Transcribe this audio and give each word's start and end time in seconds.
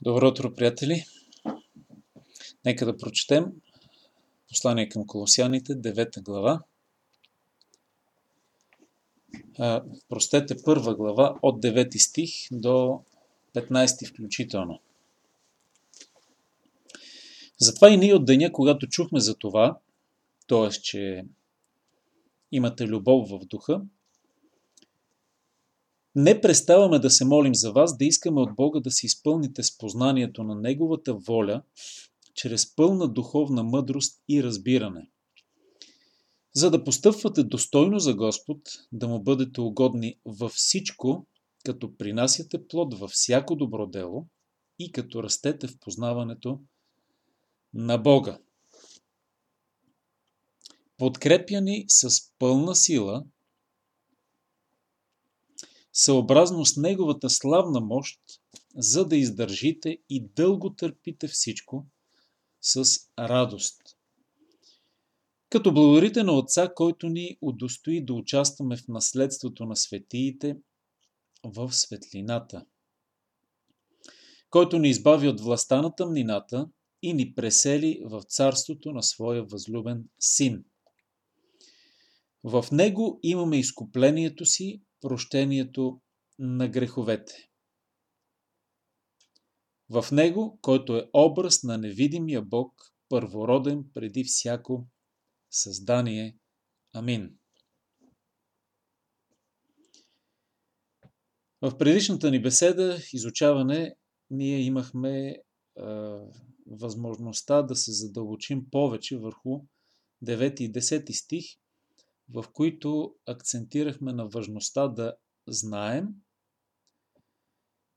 Добро 0.00 0.28
утро, 0.28 0.54
приятели! 0.54 1.04
Нека 2.64 2.86
да 2.86 2.96
прочетем 2.96 3.52
послание 4.48 4.88
към 4.88 5.06
Колосяните, 5.06 5.72
9 5.72 6.22
глава. 6.22 6.62
А, 9.58 9.84
простете, 10.08 10.56
първа 10.64 10.94
глава 10.94 11.38
от 11.42 11.62
9 11.62 11.98
стих 11.98 12.30
до 12.52 13.02
15 13.54 14.08
включително. 14.08 14.80
Затова 17.58 17.90
и 17.90 17.96
ние 17.96 18.14
от 18.14 18.24
деня, 18.24 18.52
когато 18.52 18.86
чухме 18.86 19.20
за 19.20 19.34
това, 19.34 19.78
т.е. 20.48 20.70
че 20.70 21.24
имате 22.52 22.86
любов 22.86 23.28
в 23.30 23.38
духа, 23.38 23.82
не 26.16 26.40
преставаме 26.40 26.98
да 26.98 27.10
се 27.10 27.24
молим 27.24 27.54
за 27.54 27.72
вас, 27.72 27.96
да 27.96 28.04
искаме 28.04 28.40
от 28.40 28.54
Бога 28.56 28.80
да 28.80 28.90
се 28.90 29.06
изпълните 29.06 29.62
с 29.62 29.78
познанието 29.78 30.44
на 30.44 30.54
Неговата 30.54 31.14
воля, 31.14 31.62
чрез 32.34 32.74
пълна 32.74 33.08
духовна 33.08 33.62
мъдрост 33.62 34.22
и 34.28 34.42
разбиране. 34.42 35.10
За 36.54 36.70
да 36.70 36.84
постъпвате 36.84 37.44
достойно 37.44 37.98
за 37.98 38.14
Господ, 38.14 38.58
да 38.92 39.08
му 39.08 39.22
бъдете 39.22 39.60
угодни 39.60 40.18
във 40.24 40.52
всичко, 40.52 41.26
като 41.64 41.96
принасяте 41.96 42.66
плод 42.68 42.98
във 42.98 43.10
всяко 43.10 43.56
добро 43.56 43.86
дело 43.86 44.26
и 44.78 44.92
като 44.92 45.22
растете 45.22 45.66
в 45.66 45.78
познаването 45.80 46.60
на 47.74 47.98
Бога. 47.98 48.38
Подкрепяни 50.96 51.84
с 51.88 52.10
пълна 52.38 52.74
сила– 52.74 53.24
съобразно 55.96 56.64
с 56.64 56.76
Неговата 56.76 57.30
славна 57.30 57.80
мощ, 57.80 58.20
за 58.76 59.04
да 59.04 59.16
издържите 59.16 59.98
и 60.08 60.20
дълго 60.20 60.74
търпите 60.74 61.28
всичко 61.28 61.86
с 62.60 62.84
радост. 63.18 63.82
Като 65.50 65.74
благодарите 65.74 66.22
на 66.22 66.32
Отца, 66.32 66.72
който 66.74 67.08
ни 67.08 67.38
удостои 67.40 68.04
да 68.04 68.14
участваме 68.14 68.76
в 68.76 68.88
наследството 68.88 69.66
на 69.66 69.76
светиите 69.76 70.56
в 71.44 71.72
светлината, 71.72 72.64
който 74.50 74.78
ни 74.78 74.88
избави 74.88 75.28
от 75.28 75.40
властта 75.40 75.82
на 75.82 75.94
тъмнината 75.94 76.68
и 77.02 77.12
ни 77.12 77.34
пресели 77.34 78.00
в 78.04 78.22
царството 78.22 78.92
на 78.92 79.02
своя 79.02 79.44
възлюбен 79.44 80.04
Син. 80.20 80.64
В 82.44 82.64
Него 82.72 83.20
имаме 83.22 83.58
изкуплението 83.58 84.46
си 84.46 84.80
прощението 85.00 86.00
на 86.38 86.68
греховете. 86.68 87.50
В 89.90 90.06
него, 90.12 90.58
който 90.62 90.96
е 90.96 91.10
образ 91.12 91.62
на 91.62 91.78
невидимия 91.78 92.42
Бог, 92.42 92.72
първороден 93.08 93.84
преди 93.94 94.24
всяко 94.24 94.88
създание. 95.50 96.36
Амин. 96.94 97.38
В 101.62 101.78
предишната 101.78 102.30
ни 102.30 102.42
беседа, 102.42 102.98
изучаване, 103.12 103.96
ние 104.30 104.60
имахме 104.60 105.28
е, 105.28 105.42
възможността 106.66 107.62
да 107.62 107.76
се 107.76 107.92
задълбочим 107.92 108.70
повече 108.70 109.18
върху 109.18 109.60
9 110.24 110.60
и 110.60 110.72
10 110.72 111.12
стих 111.12 111.44
в 112.28 112.44
които 112.52 113.16
акцентирахме 113.26 114.12
на 114.12 114.28
важността 114.28 114.88
да 114.88 115.16
знаем 115.48 116.08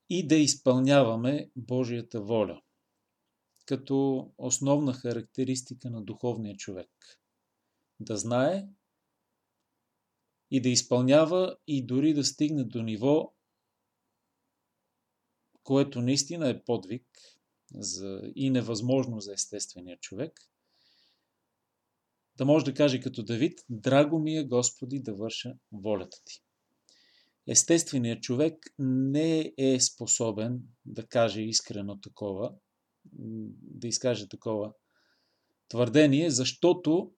и 0.10 0.28
да 0.28 0.36
изпълняваме 0.36 1.52
Божията 1.56 2.22
воля, 2.22 2.62
като 3.66 4.30
основна 4.38 4.94
характеристика 4.94 5.90
на 5.90 6.04
духовния 6.04 6.56
човек. 6.58 7.20
Да 8.00 8.18
знае 8.18 8.68
и 10.52 10.62
да 10.62 10.70
изпълнява 10.70 11.58
и 11.68 11.86
дори 11.86 12.14
да 12.14 12.24
стигне 12.24 12.64
до 12.64 12.84
ниво, 12.84 13.34
което 15.64 16.02
наистина 16.02 16.50
е 16.50 16.64
подвиг 16.64 17.06
и 18.36 18.50
невъзможно 18.50 19.20
за 19.20 19.34
естествения 19.34 19.98
човек– 19.98 20.40
да 22.40 22.46
може 22.46 22.66
да 22.66 22.74
каже 22.74 23.00
като 23.00 23.24
Давид, 23.24 23.60
драго 23.70 24.20
ми 24.20 24.38
е 24.38 24.44
Господи 24.44 25.00
да 25.00 25.14
върша 25.14 25.54
волята 25.72 26.18
ти. 26.26 26.44
Естественият 27.48 28.24
човек 28.24 28.74
не 28.80 29.54
е 29.58 29.80
способен 29.80 30.62
да 30.86 31.08
каже 31.08 31.42
искрено 31.42 32.00
такова, 32.00 32.54
да 33.62 33.88
изкаже 33.88 34.30
такова 34.30 34.74
твърдение, 35.68 36.32
защото 36.32 37.12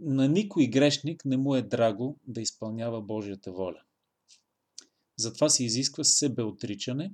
на 0.00 0.28
никой 0.28 0.66
грешник 0.66 1.24
не 1.24 1.36
му 1.36 1.54
е 1.54 1.62
драго 1.62 2.18
да 2.26 2.40
изпълнява 2.40 3.02
Божията 3.02 3.52
воля. 3.52 3.82
Затова 5.16 5.48
се 5.48 5.64
изисква 5.64 6.04
себеотричане, 6.04 7.12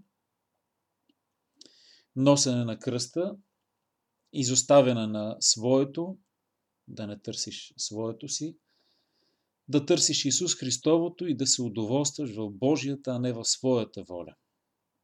носене 2.16 2.64
на 2.64 2.78
кръста, 2.78 3.36
изоставяне 4.32 5.06
на 5.06 5.36
своето 5.40 6.18
да 6.88 7.06
не 7.06 7.18
търсиш 7.18 7.74
своето 7.76 8.28
си, 8.28 8.56
да 9.68 9.86
търсиш 9.86 10.24
Исус 10.24 10.54
Христовото 10.54 11.26
и 11.26 11.36
да 11.36 11.46
се 11.46 11.62
удоволстваш 11.62 12.34
в 12.34 12.50
Божията, 12.50 13.10
а 13.10 13.18
не 13.18 13.32
в 13.32 13.44
своята 13.44 14.02
воля. 14.02 14.34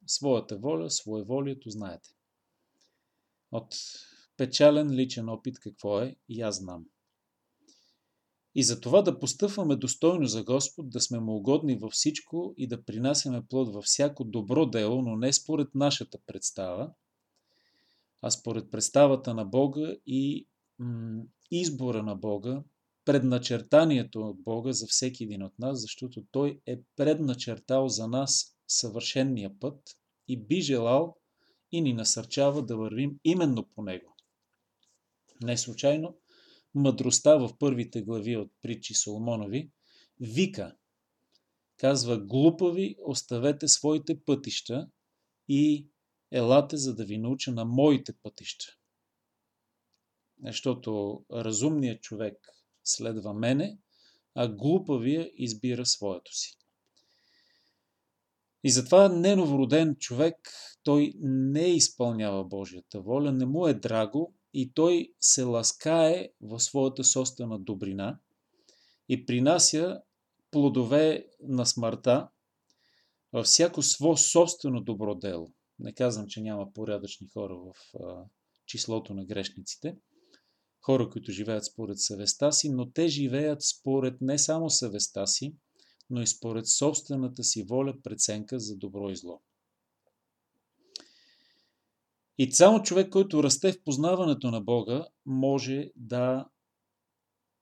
Своята 0.06 0.58
воля, 0.58 0.90
своеволието, 0.90 1.70
знаете. 1.70 2.10
От 3.52 3.76
печален 4.36 4.90
личен 4.90 5.28
опит 5.28 5.60
какво 5.60 6.00
е, 6.00 6.16
и 6.28 6.40
аз 6.40 6.56
знам. 6.56 6.84
И 8.54 8.62
за 8.62 8.80
това 8.80 9.02
да 9.02 9.18
постъпваме 9.18 9.76
достойно 9.76 10.26
за 10.26 10.44
Господ, 10.44 10.90
да 10.90 11.00
сме 11.00 11.20
му 11.20 11.36
угодни 11.36 11.76
във 11.76 11.92
всичко 11.92 12.54
и 12.56 12.66
да 12.66 12.84
принасяме 12.84 13.46
плод 13.46 13.74
във 13.74 13.84
всяко 13.84 14.24
добро 14.24 14.66
дело, 14.66 15.02
но 15.02 15.16
не 15.16 15.32
според 15.32 15.74
нашата 15.74 16.18
представа, 16.26 16.92
а 18.22 18.30
според 18.30 18.70
представата 18.70 19.34
на 19.34 19.44
Бога 19.44 19.94
и 20.06 20.48
избора 21.50 22.02
на 22.02 22.16
Бога, 22.16 22.62
предначертанието 23.04 24.20
от 24.20 24.42
Бога 24.42 24.72
за 24.72 24.86
всеки 24.86 25.24
един 25.24 25.42
от 25.42 25.58
нас, 25.58 25.80
защото 25.80 26.24
Той 26.30 26.60
е 26.66 26.80
предначертал 26.96 27.88
за 27.88 28.08
нас 28.08 28.56
съвършенния 28.68 29.60
път 29.60 29.80
и 30.28 30.36
би 30.36 30.60
желал 30.60 31.16
и 31.72 31.80
ни 31.80 31.92
насърчава 31.92 32.66
да 32.66 32.76
вървим 32.76 33.18
именно 33.24 33.68
по 33.74 33.82
него. 33.82 34.16
Не 35.42 35.56
случайно, 35.56 36.18
мъдростта 36.74 37.36
в 37.36 37.58
първите 37.58 38.02
глави 38.02 38.36
от 38.36 38.52
притчи 38.62 38.94
Соломонови 38.94 39.70
вика, 40.20 40.76
казва, 41.76 42.18
глупави, 42.18 42.96
оставете 43.04 43.68
своите 43.68 44.20
пътища 44.24 44.88
и 45.48 45.88
елате, 46.30 46.76
за 46.76 46.94
да 46.94 47.04
ви 47.04 47.18
науча 47.18 47.52
на 47.52 47.64
моите 47.64 48.12
пътища. 48.22 48.66
Защото 50.44 51.22
разумният 51.32 52.02
човек 52.02 52.36
следва 52.84 53.34
мене, 53.34 53.78
а 54.34 54.48
глупавия 54.48 55.30
избира 55.34 55.86
своето 55.86 56.34
си. 56.34 56.58
И 58.64 58.70
затова 58.70 59.08
неновороден 59.08 59.96
човек, 59.96 60.50
той 60.82 61.12
не 61.20 61.66
изпълнява 61.68 62.44
Божията 62.44 63.00
воля, 63.00 63.32
не 63.32 63.46
му 63.46 63.66
е 63.66 63.74
драго 63.74 64.34
и 64.54 64.72
той 64.72 65.14
се 65.20 65.42
ласкае 65.42 66.28
в 66.40 66.60
своята 66.60 67.04
собствена 67.04 67.58
добрина 67.58 68.18
и 69.08 69.26
принася 69.26 70.02
плодове 70.50 71.26
на 71.40 71.66
смъртта 71.66 72.28
във 73.32 73.46
всяко 73.46 73.82
сво 73.82 74.16
собствено 74.16 74.80
добро 74.80 75.14
дело. 75.14 75.52
Не 75.78 75.94
казвам, 75.94 76.26
че 76.26 76.40
няма 76.40 76.72
порядъчни 76.72 77.28
хора 77.28 77.56
в 77.56 77.74
числото 78.66 79.14
на 79.14 79.24
грешниците– 79.24 79.96
хора, 80.82 81.10
които 81.10 81.32
живеят 81.32 81.64
според 81.64 81.98
съвестта 81.98 82.52
си, 82.52 82.70
но 82.70 82.90
те 82.90 83.08
живеят 83.08 83.62
според 83.62 84.20
не 84.20 84.38
само 84.38 84.70
съвестта 84.70 85.26
си, 85.26 85.54
но 86.10 86.22
и 86.22 86.26
според 86.26 86.66
собствената 86.66 87.44
си 87.44 87.62
воля 87.62 87.94
преценка 88.02 88.58
за 88.58 88.76
добро 88.76 89.10
и 89.10 89.16
зло. 89.16 89.40
И 92.38 92.52
само 92.52 92.82
човек, 92.82 93.10
който 93.10 93.42
расте 93.42 93.72
в 93.72 93.84
познаването 93.84 94.50
на 94.50 94.60
Бога, 94.60 95.06
може 95.26 95.90
да 95.96 96.48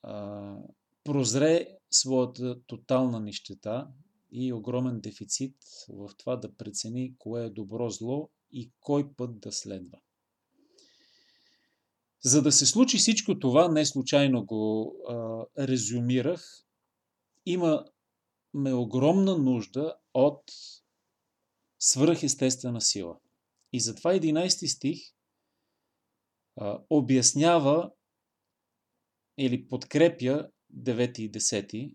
а, 0.03 0.55
прозре 1.05 1.79
своята 1.91 2.63
тотална 2.67 3.21
нищета 3.21 3.89
и 4.33 4.53
огромен 4.53 5.01
дефицит 5.01 5.57
в 5.89 6.11
това 6.17 6.37
да 6.37 6.57
прецени 6.57 7.15
кое 7.19 7.45
е 7.45 7.51
добро 7.51 7.91
зло 7.91 8.31
и 8.53 8.73
кой 8.81 9.13
път 9.13 9.41
да 9.41 9.53
следва. 9.53 9.99
За 12.27 12.43
да 12.43 12.53
се 12.53 12.67
случи 12.67 12.99
всичко 12.99 13.39
това, 13.39 13.69
не 13.69 13.87
случайно 13.87 14.47
го 14.47 14.97
а, 15.09 15.47
резюмирах, 15.69 16.65
имаме 17.47 18.75
огромна 18.75 19.39
нужда 19.39 19.97
от 20.15 20.43
свръхестествена 21.79 22.81
сила. 22.81 23.19
И 23.73 23.81
затова 23.81 24.13
11 24.13 24.67
стих 24.67 24.99
а, 26.57 26.83
обяснява 26.91 27.91
или 29.39 29.69
подкрепя 29.69 30.49
9 30.75 31.19
и 31.19 31.33
10, 31.33 31.95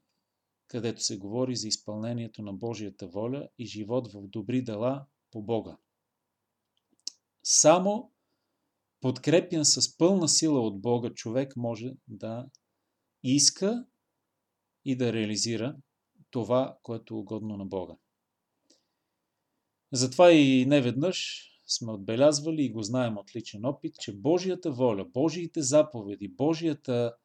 където 0.67 1.03
се 1.03 1.17
говори 1.17 1.55
за 1.55 1.67
изпълнението 1.67 2.41
на 2.41 2.53
Божията 2.53 3.07
воля 3.07 3.49
и 3.57 3.65
живот 3.65 4.13
в 4.13 4.27
добри 4.27 4.63
дела 4.63 5.05
по 5.31 5.41
Бога. 5.41 5.77
Само 7.43 8.11
подкрепен 9.01 9.65
с 9.65 9.97
пълна 9.97 10.29
сила 10.29 10.61
от 10.61 10.81
Бога 10.81 11.09
човек 11.09 11.55
може 11.55 11.93
да 12.07 12.45
иска 13.23 13.85
и 14.85 14.95
да 14.95 15.13
реализира 15.13 15.77
това, 16.31 16.77
което 16.83 17.13
е 17.13 17.17
угодно 17.17 17.57
на 17.57 17.65
Бога. 17.65 17.93
Затова 19.91 20.31
и 20.31 20.65
неведнъж 20.65 21.47
сме 21.67 21.91
отбелязвали 21.91 22.63
и 22.63 22.71
го 22.71 22.83
знаем 22.83 23.17
от 23.17 23.35
личен 23.35 23.65
опит, 23.65 23.95
че 23.95 24.17
Божията 24.17 24.71
воля, 24.71 25.05
Божиите 25.05 25.61
заповеди, 25.61 26.27
Божията 26.27 27.15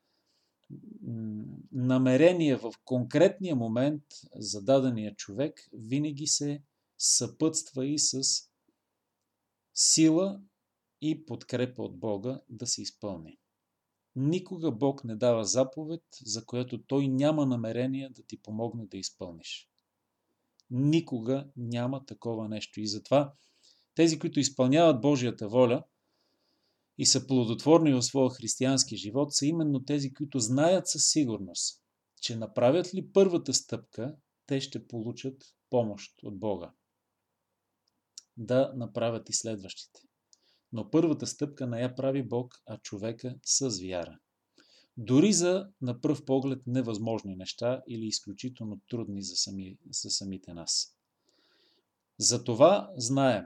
намерение 1.72 2.56
в 2.56 2.72
конкретния 2.84 3.56
момент 3.56 4.02
за 4.34 4.62
дадения 4.62 5.14
човек 5.14 5.68
винаги 5.72 6.26
се 6.26 6.62
съпътства 6.98 7.86
и 7.86 7.98
с 7.98 8.22
сила 9.74 10.40
и 11.00 11.26
подкрепа 11.26 11.82
от 11.82 11.98
Бога 11.98 12.40
да 12.48 12.66
се 12.66 12.82
изпълни. 12.82 13.38
Никога 14.16 14.72
Бог 14.72 15.04
не 15.04 15.16
дава 15.16 15.44
заповед, 15.44 16.02
за 16.24 16.44
която 16.44 16.82
Той 16.82 17.08
няма 17.08 17.46
намерение 17.46 18.10
да 18.10 18.22
ти 18.22 18.42
помогне 18.42 18.86
да 18.86 18.96
изпълниш. 18.96 19.68
Никога 20.70 21.50
няма 21.56 22.06
такова 22.06 22.48
нещо. 22.48 22.80
И 22.80 22.86
затова 22.86 23.34
тези, 23.94 24.18
които 24.18 24.40
изпълняват 24.40 25.00
Божията 25.00 25.48
воля 25.48 25.84
и 26.98 27.06
са 27.06 27.26
плодотворни 27.26 27.92
в 27.92 28.02
своя 28.02 28.30
християнски 28.30 28.96
живот, 28.96 29.34
са 29.34 29.46
именно 29.46 29.84
тези, 29.84 30.14
които 30.14 30.38
знаят 30.38 30.88
със 30.88 31.10
сигурност, 31.10 31.82
че 32.20 32.36
направят 32.36 32.94
ли 32.94 33.12
първата 33.12 33.54
стъпка, 33.54 34.16
те 34.46 34.60
ще 34.60 34.86
получат 34.86 35.42
помощ 35.70 36.22
от 36.22 36.38
Бога. 36.38 36.72
Да 38.36 38.72
направят 38.76 39.28
и 39.28 39.32
следващите. 39.32 40.00
Но 40.72 40.90
първата 40.90 41.26
стъпка 41.26 41.66
не 41.66 41.80
я 41.80 41.94
прави 41.94 42.22
Бог, 42.22 42.62
а 42.66 42.78
човека 42.78 43.36
с 43.44 43.80
вяра. 43.80 44.18
Дори 44.96 45.32
за, 45.32 45.68
на 45.80 46.00
пръв 46.00 46.24
поглед, 46.24 46.62
невъзможни 46.66 47.36
неща 47.36 47.82
или 47.88 48.06
изключително 48.06 48.80
трудни 48.88 49.22
за, 49.22 49.36
сами, 49.36 49.78
за 49.90 50.10
самите 50.10 50.54
нас. 50.54 50.96
Затова 52.18 52.90
знаем, 52.96 53.44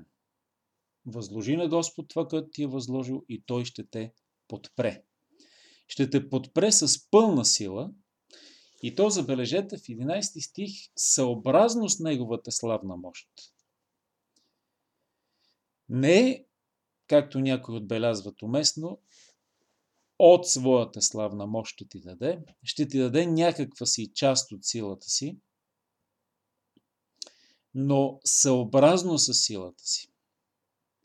възложи 1.06 1.56
на 1.56 1.68
Господ 1.68 2.08
това, 2.08 2.28
което 2.28 2.48
ти 2.50 2.62
е 2.62 2.66
възложил 2.66 3.24
и 3.28 3.42
Той 3.46 3.64
ще 3.64 3.86
те 3.86 4.12
подпре. 4.48 5.04
Ще 5.88 6.10
те 6.10 6.30
подпре 6.30 6.72
с 6.72 7.10
пълна 7.10 7.44
сила 7.44 7.92
и 8.82 8.94
то 8.94 9.10
забележете 9.10 9.78
в 9.78 9.80
11 9.80 10.48
стих 10.48 10.70
съобразно 10.96 11.88
с 11.88 12.00
Неговата 12.00 12.52
славна 12.52 12.96
мощ. 12.96 13.28
Не 15.88 16.44
както 17.10 17.40
някой 17.40 17.76
отбелязват 17.76 18.42
уместно, 18.42 19.00
от 20.18 20.46
своята 20.48 21.02
славна 21.02 21.46
мощ 21.46 21.72
ще 21.72 21.88
ти 21.88 22.00
даде, 22.00 22.44
ще 22.62 22.88
ти 22.88 22.98
даде 22.98 23.26
някаква 23.26 23.86
си 23.86 24.12
част 24.14 24.52
от 24.52 24.64
силата 24.64 25.08
си, 25.08 25.38
но 27.74 28.20
съобразно 28.24 29.18
с 29.18 29.34
силата 29.34 29.84
си. 29.84 30.12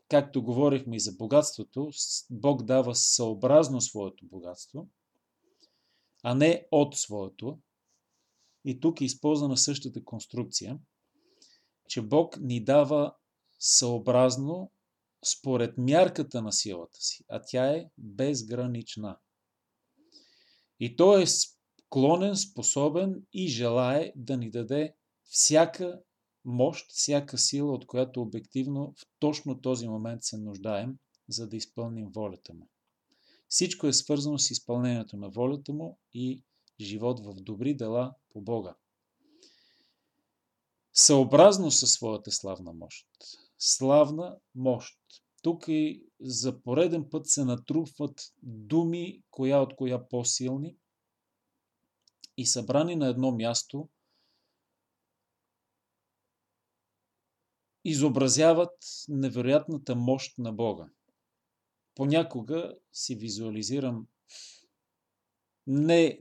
Както 0.08 0.42
говорихме 0.42 0.96
и 0.96 1.00
за 1.00 1.12
богатството, 1.12 1.90
Бог 2.30 2.62
дава 2.62 2.94
съобразно 2.94 3.80
своето 3.80 4.26
богатство, 4.26 4.88
а 6.22 6.34
не 6.34 6.66
от 6.70 6.96
своето. 6.96 7.58
И 8.64 8.80
тук 8.80 9.00
е 9.00 9.04
използвана 9.04 9.56
същата 9.56 10.04
конструкция, 10.04 10.78
че 11.88 12.02
Бог 12.02 12.38
ни 12.40 12.64
дава 12.64 13.14
съобразно 13.58 14.70
според 15.24 15.78
мярката 15.78 16.42
на 16.42 16.52
силата 16.52 16.98
си, 17.00 17.24
а 17.28 17.42
тя 17.46 17.66
е 17.66 17.90
безгранична. 17.98 19.18
И 20.80 20.96
той 20.96 21.22
е 21.22 21.26
склонен, 21.26 22.36
способен 22.36 23.26
и 23.32 23.48
желае 23.48 24.12
да 24.16 24.36
ни 24.36 24.50
даде 24.50 24.94
всяка 25.24 26.00
мощ, 26.44 26.86
всяка 26.88 27.38
сила, 27.38 27.72
от 27.72 27.86
която 27.86 28.22
обективно 28.22 28.94
в 28.96 29.06
точно 29.18 29.60
този 29.60 29.88
момент 29.88 30.24
се 30.24 30.38
нуждаем, 30.38 30.98
за 31.28 31.48
да 31.48 31.56
изпълним 31.56 32.10
волята 32.14 32.54
му. 32.54 32.68
Всичко 33.48 33.86
е 33.86 33.92
свързано 33.92 34.38
с 34.38 34.50
изпълнението 34.50 35.16
на 35.16 35.30
волята 35.30 35.72
му 35.72 35.98
и 36.14 36.44
живот 36.80 37.20
в 37.24 37.34
добри 37.34 37.76
дела 37.76 38.14
по 38.30 38.40
Бога. 38.40 38.74
Съобразно 40.94 41.70
със 41.70 41.92
своята 41.92 42.32
славна 42.32 42.72
мощ 42.72 43.06
славна 43.58 44.38
мощ. 44.54 44.98
Тук 45.42 45.64
и 45.68 46.06
за 46.20 46.62
пореден 46.62 47.10
път 47.10 47.26
се 47.26 47.44
натрупват 47.44 48.20
думи, 48.42 49.22
коя 49.30 49.58
от 49.58 49.76
коя 49.76 50.08
по-силни 50.08 50.76
и 52.36 52.46
събрани 52.46 52.96
на 52.96 53.08
едно 53.08 53.32
място, 53.32 53.88
изобразяват 57.84 58.74
невероятната 59.08 59.94
мощ 59.94 60.38
на 60.38 60.52
Бога. 60.52 60.88
Понякога 61.94 62.74
си 62.92 63.14
визуализирам 63.14 64.06
не 65.66 66.20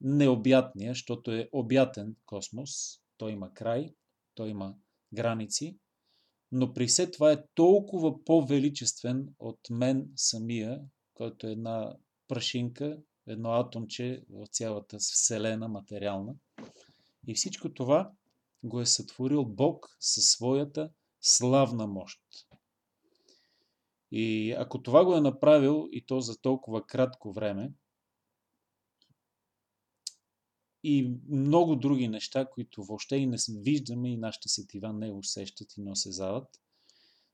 необятния, 0.00 0.90
защото 0.90 1.32
е 1.32 1.48
обятен 1.52 2.16
космос. 2.26 3.00
Той 3.16 3.32
има 3.32 3.54
край, 3.54 3.94
той 4.34 4.48
има 4.48 4.74
граници, 5.14 5.78
но 6.52 6.72
при 6.72 6.86
все 6.86 7.10
това 7.10 7.32
е 7.32 7.44
толкова 7.54 8.24
по-величествен 8.24 9.28
от 9.38 9.58
мен 9.70 10.08
самия, 10.16 10.80
който 11.14 11.46
е 11.46 11.52
една 11.52 11.96
прашинка, 12.28 12.98
едно 13.26 13.50
атомче 13.50 14.22
в 14.30 14.46
цялата 14.46 14.96
Вселена 14.98 15.68
материална. 15.68 16.34
И 17.26 17.34
всичко 17.34 17.74
това 17.74 18.10
го 18.64 18.80
е 18.80 18.86
сътворил 18.86 19.44
Бог 19.44 19.96
със 20.00 20.24
своята 20.24 20.90
славна 21.20 21.86
мощ. 21.86 22.20
И 24.10 24.52
ако 24.52 24.82
това 24.82 25.04
го 25.04 25.16
е 25.16 25.20
направил 25.20 25.88
и 25.92 26.06
то 26.06 26.20
за 26.20 26.40
толкова 26.40 26.86
кратко 26.86 27.32
време, 27.32 27.72
и 30.84 31.14
много 31.28 31.76
други 31.76 32.08
неща, 32.08 32.46
които 32.46 32.84
въобще 32.84 33.16
и 33.16 33.26
не 33.26 33.36
виждаме 33.48 34.12
и 34.12 34.16
нашите 34.16 34.48
сетива 34.48 34.92
не 34.92 35.12
усещат 35.12 35.76
и 35.76 35.80
не 35.80 35.90
осезават. 35.90 36.48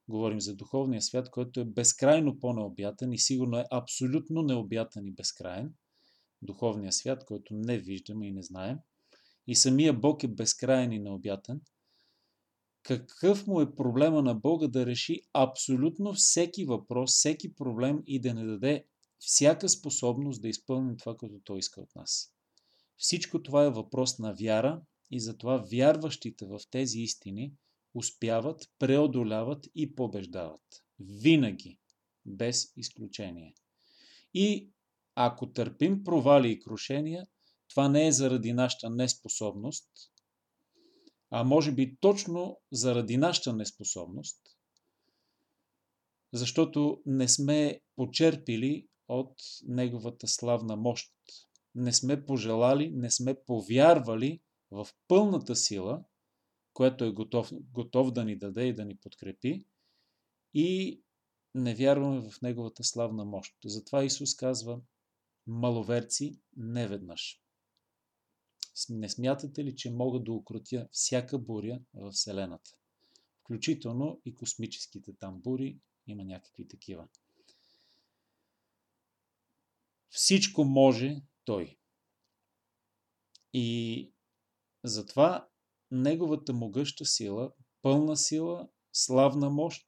Говорим 0.09 0.41
за 0.41 0.57
духовния 0.57 1.03
свят, 1.03 1.31
който 1.31 1.61
е 1.61 1.65
безкрайно 1.65 2.39
по-необятен 2.39 3.13
и 3.13 3.19
сигурно 3.19 3.59
е 3.59 3.65
абсолютно 3.71 4.43
необятен 4.43 5.07
и 5.07 5.13
безкрайен. 5.13 5.75
Духовния 6.43 6.93
свят, 6.93 7.25
който 7.25 7.55
не 7.55 7.79
виждаме 7.79 8.27
и 8.27 8.33
не 8.33 8.43
знаем. 8.43 8.79
И 9.47 9.57
самия 9.57 9.93
Бог 9.93 10.23
е 10.23 10.29
безкрайен 10.29 10.93
и 10.93 10.99
необятен. 10.99 11.61
Какъв 12.83 13.47
му 13.47 13.61
е 13.61 13.75
проблема 13.75 14.23
на 14.23 14.35
Бога 14.35 14.69
да 14.69 14.87
реши 14.87 15.23
абсолютно 15.33 16.15
всеки 16.15 16.65
въпрос, 16.65 17.11
всеки 17.11 17.55
проблем 17.55 18.03
и 18.07 18.21
да 18.21 18.35
не 18.35 18.45
даде 18.45 18.85
всяка 19.19 19.69
способност 19.69 20.43
да 20.43 20.49
изпълним 20.49 20.97
това, 20.97 21.17
което 21.17 21.41
Той 21.45 21.59
иска 21.59 21.81
от 21.81 21.95
нас? 21.97 22.33
Всичко 22.99 23.43
това 23.43 23.65
е 23.65 23.71
въпрос 23.71 24.19
на 24.19 24.35
вяра 24.35 24.83
и 25.11 25.21
затова 25.21 25.65
вярващите 25.73 26.47
в 26.47 26.61
тези 26.71 26.99
истини 26.99 27.53
успяват, 27.95 28.71
преодоляват 28.79 29.67
и 29.75 29.95
побеждават. 29.95 30.85
Винаги, 31.01 31.79
без 32.27 32.73
изключение. 32.77 33.55
И 34.35 34.71
ако 35.15 35.53
търпим 35.53 36.05
провали 36.05 36.53
и 36.53 36.61
крушения, 36.61 37.27
това 37.69 37.89
не 37.89 38.07
е 38.07 38.13
заради 38.13 38.53
нашата 38.53 38.91
неспособност, 38.91 39.89
а 41.31 41.45
може 41.45 41.73
би 41.73 41.97
точно 42.01 42.61
заради 42.73 43.17
нашата 43.17 43.53
неспособност, 43.53 44.41
защото 46.33 47.03
не 47.07 47.29
сме 47.29 47.81
почерпили 47.97 48.87
от 49.09 49.35
Неговата 49.65 50.29
славна 50.29 50.77
мощ, 50.77 51.13
не 51.79 51.93
сме 51.93 52.27
пожелали, 52.27 52.91
не 52.91 53.11
сме 53.11 53.35
повярвали 53.47 54.41
в 54.71 54.89
пълната 55.09 55.57
сила, 55.57 56.05
която 56.73 57.05
е 57.05 57.13
готов, 57.13 57.53
готов 57.53 58.13
да 58.13 58.25
ни 58.25 58.37
даде 58.37 58.65
и 58.65 58.75
да 58.75 58.85
ни 58.85 58.97
подкрепи, 58.97 59.67
и 60.55 61.01
не 61.55 61.75
вярваме 61.75 62.31
в 62.31 62.43
Неговата 62.43 62.85
славна 62.85 63.25
мощ. 63.25 63.57
Затова 63.65 64.05
Исус 64.05 64.37
казва, 64.37 64.81
маловерци 65.47 66.41
неведнъж. 66.57 67.43
Не 68.89 69.09
смятате 69.09 69.65
ли, 69.65 69.77
че 69.77 69.91
мога 69.91 70.21
да 70.21 70.33
укротя 70.33 70.89
всяка 70.93 71.39
буря 71.39 71.81
в 71.95 72.11
Вселената? 72.11 72.71
Включително 73.41 74.21
и 74.25 74.35
космическите 74.35 75.13
тамбури, 75.13 75.79
има 76.07 76.25
някакви 76.25 76.69
такива. 76.69 77.09
Всичко 80.11 80.65
може 80.65 81.23
той. 81.49 81.77
И 83.53 84.13
затова 84.85 85.49
неговата 85.91 86.53
могъща 86.53 87.05
сила, 87.05 87.53
пълна 87.83 88.17
сила, 88.17 88.69
славна 88.93 89.51
мощ 89.51 89.87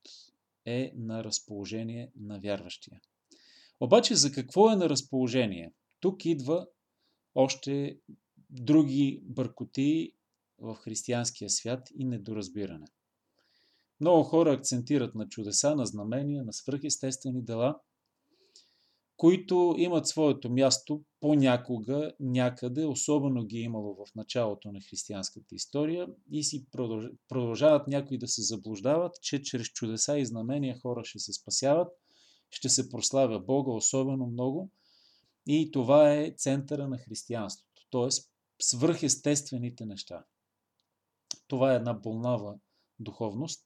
е 0.67 0.93
на 0.97 1.25
разположение 1.25 2.13
на 2.17 2.41
вярващия. 2.41 3.01
Обаче 3.81 4.15
за 4.15 4.33
какво 4.33 4.71
е 4.71 4.77
на 4.77 4.89
разположение? 4.89 5.73
Тук 6.01 6.25
идва 6.25 6.67
още 7.35 8.01
други 8.51 9.21
бъркоти 9.23 10.13
в 10.59 10.75
християнския 10.75 11.51
свят 11.51 11.89
и 11.95 12.05
недоразбиране. 12.05 12.87
Много 14.01 14.23
хора 14.23 14.53
акцентират 14.53 15.15
на 15.15 15.29
чудеса, 15.29 15.75
на 15.75 15.87
знамения, 15.87 16.45
на 16.45 16.53
свръхестествени 16.53 17.45
дела, 17.45 17.81
които 19.21 19.75
имат 19.79 20.07
своето 20.07 20.51
място 20.51 21.05
понякога, 21.21 22.13
някъде, 22.21 22.87
особено 22.87 23.45
ги 23.45 23.59
е 23.59 23.63
имало 23.63 23.95
в 23.95 24.15
началото 24.15 24.73
на 24.73 24.81
християнската 24.81 25.55
история 25.55 26.09
и 26.33 26.45
си 26.45 26.67
продължават 27.29 27.87
някои 27.89 28.19
да 28.19 28.29
се 28.29 28.43
заблуждават, 28.43 29.13
че 29.23 29.43
чрез 29.43 29.69
чудеса 29.69 30.19
и 30.19 30.27
знамения 30.27 30.79
хора 30.81 31.05
ще 31.05 31.19
се 31.19 31.33
спасяват, 31.33 31.89
ще 32.51 32.69
се 32.69 32.91
прославя 32.91 33.41
Бога 33.41 33.73
особено 33.73 34.27
много 34.27 34.71
и 35.47 35.71
това 35.71 36.15
е 36.15 36.35
центъра 36.37 36.89
на 36.89 36.99
християнството, 36.99 37.83
т.е. 37.91 38.09
свръхестествените 38.63 39.87
неща. 39.87 40.25
Това 41.49 41.73
е 41.73 41.77
една 41.77 41.95
болнава 41.95 42.55
духовност, 42.99 43.65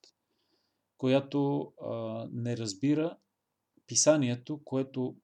която 0.98 1.72
а, 1.82 2.28
не 2.32 2.56
разбира 2.56 3.16
писанието, 3.86 4.60
което 4.64 5.16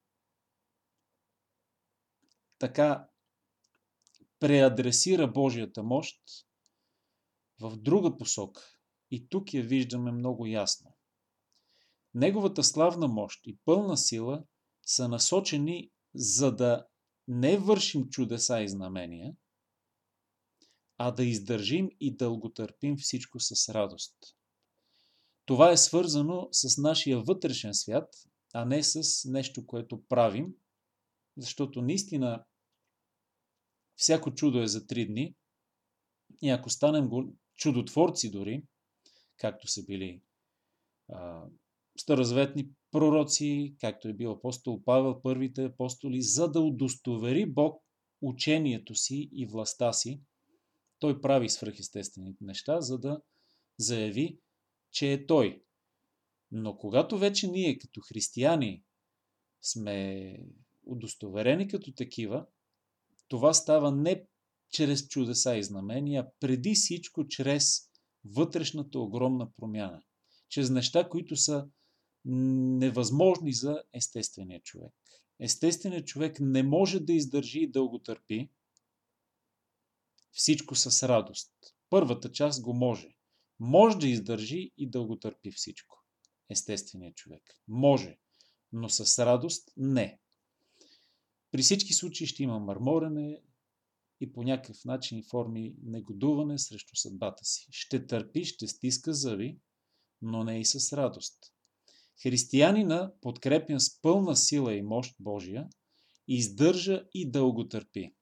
така 2.61 3.07
преадресира 4.39 5.27
Божията 5.27 5.83
мощ 5.83 6.21
в 7.59 7.77
друга 7.77 8.17
посока. 8.17 8.61
И 9.11 9.29
тук 9.29 9.53
я 9.53 9.63
виждаме 9.63 10.11
много 10.11 10.45
ясно. 10.45 10.95
Неговата 12.13 12.63
славна 12.63 13.07
мощ 13.07 13.47
и 13.47 13.57
пълна 13.65 13.97
сила 13.97 14.43
са 14.85 15.07
насочени 15.07 15.91
за 16.15 16.55
да 16.55 16.85
не 17.27 17.57
вършим 17.57 18.09
чудеса 18.09 18.61
и 18.61 18.69
знамения, 18.69 19.35
а 20.97 21.11
да 21.11 21.23
издържим 21.23 21.89
и 21.99 22.17
дълготърпим 22.17 22.97
всичко 22.97 23.39
с 23.39 23.69
радост. 23.69 24.15
Това 25.45 25.71
е 25.71 25.77
свързано 25.77 26.47
с 26.51 26.77
нашия 26.77 27.19
вътрешен 27.19 27.73
свят, 27.73 28.15
а 28.53 28.65
не 28.65 28.83
с 28.83 29.25
нещо, 29.29 29.65
което 29.65 30.03
правим, 30.09 30.53
защото 31.37 31.81
наистина 31.81 32.45
всяко 34.01 34.33
чудо 34.33 34.61
е 34.61 34.67
за 34.67 34.87
три 34.87 35.07
дни 35.07 35.35
и 36.41 36.49
ако 36.49 36.69
станем 36.69 37.09
чудотворци 37.55 38.31
дори, 38.31 38.63
както 39.37 39.67
са 39.67 39.83
били 39.85 40.21
а, 41.09 41.43
старозаветни 41.99 42.69
пророци, 42.91 43.75
както 43.79 44.07
е 44.07 44.13
бил 44.13 44.31
апостол 44.31 44.83
Павел, 44.83 45.21
първите 45.21 45.63
апостоли, 45.63 46.21
за 46.21 46.51
да 46.51 46.59
удостовери 46.59 47.45
Бог 47.45 47.83
учението 48.21 48.95
си 48.95 49.29
и 49.33 49.45
властта 49.45 49.93
си, 49.93 50.21
той 50.99 51.21
прави 51.21 51.49
свръхестествените 51.49 52.43
неща, 52.43 52.81
за 52.81 52.99
да 52.99 53.21
заяви, 53.79 54.39
че 54.91 55.13
е 55.13 55.25
Той. 55.25 55.63
Но 56.51 56.77
когато 56.77 57.17
вече 57.17 57.47
ние 57.47 57.77
като 57.77 58.01
християни 58.01 58.83
сме 59.61 60.37
удостоверени 60.85 61.67
като 61.67 61.93
такива, 61.93 62.45
това 63.31 63.53
става 63.53 63.91
не 63.91 64.25
чрез 64.73 65.07
чудеса 65.07 65.55
и 65.55 65.63
знамения, 65.63 66.27
преди 66.39 66.75
всичко 66.75 67.27
чрез 67.27 67.89
вътрешната 68.25 68.99
огромна 68.99 69.51
промяна. 69.51 70.01
Чрез 70.49 70.69
неща, 70.69 71.09
които 71.09 71.35
са 71.35 71.67
невъзможни 72.25 73.53
за 73.53 73.83
естествения 73.93 74.61
човек. 74.61 74.93
Естественият 75.39 76.07
човек 76.07 76.37
не 76.39 76.63
може 76.63 76.99
да 76.99 77.13
издържи 77.13 77.59
и 77.59 77.71
дълго 77.71 77.99
търпи 77.99 78.49
всичко 80.31 80.75
с 80.75 81.07
радост. 81.07 81.51
Първата 81.89 82.31
част 82.31 82.61
го 82.61 82.73
може. 82.73 83.15
Може 83.59 83.97
да 83.97 84.07
издържи 84.07 84.71
и 84.77 84.89
дълго 84.89 85.19
търпи 85.19 85.51
всичко. 85.51 86.03
Естественият 86.49 87.15
човек. 87.15 87.43
Може, 87.67 88.17
но 88.71 88.89
с 88.89 89.25
радост 89.25 89.71
не. 89.77 90.19
При 91.51 91.61
всички 91.61 91.93
случаи 91.93 92.27
ще 92.27 92.43
има 92.43 92.59
мърморене 92.59 93.41
и 94.21 94.33
по 94.33 94.43
някакъв 94.43 94.85
начин 94.85 95.23
форми 95.29 95.75
негодуване 95.83 96.59
срещу 96.59 96.95
съдбата 96.95 97.45
си. 97.45 97.67
Ще 97.71 98.07
търпи, 98.07 98.45
ще 98.45 98.67
стиска 98.67 99.13
зъби, 99.13 99.57
но 100.21 100.43
не 100.43 100.59
и 100.59 100.65
с 100.65 100.97
радост. 100.97 101.53
Християнина, 102.23 103.13
подкрепен 103.21 103.79
с 103.79 104.01
пълна 104.01 104.35
сила 104.35 104.73
и 104.73 104.81
мощ 104.81 105.15
Божия, 105.19 105.69
издържа 106.27 107.03
и 107.13 107.31
дълго 107.31 107.67
търпи. 107.67 108.13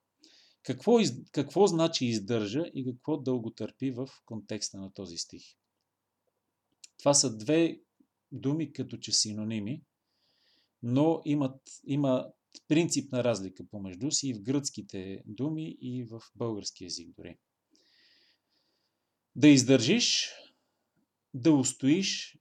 Какво, 0.63 1.00
из... 1.00 1.13
какво 1.31 1.67
значи 1.67 2.05
издържа 2.05 2.63
и 2.74 2.86
какво 2.86 3.17
дълго 3.17 3.51
търпи 3.51 3.91
в 3.91 4.09
контекста 4.25 4.77
на 4.77 4.93
този 4.93 5.17
стих? 5.17 5.43
Това 6.98 7.13
са 7.13 7.38
две 7.38 7.79
думи 8.31 8.74
като 8.74 8.98
че 8.98 9.12
синоними, 9.12 9.81
но 10.83 11.21
имат, 11.25 11.62
има 11.83 12.31
принципна 12.68 13.24
разлика 13.24 13.68
помежду 13.72 14.12
си 14.12 14.34
в 14.34 14.41
гръцките 14.41 15.24
думи, 15.25 15.77
и 15.82 16.03
в 16.03 16.22
български 16.36 16.84
язик 16.84 17.15
дори. 17.15 17.38
Да 19.36 19.48
издържиш, 19.48 20.32
да 21.34 21.53
устоиш 21.53 22.39